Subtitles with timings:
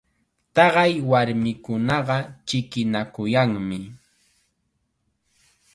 [0.55, 2.17] Taqay warmikunaqa
[2.47, 3.77] chikinakuyanmi.